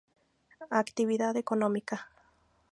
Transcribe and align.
Actividad 0.71 1.37
económica. 1.37 2.09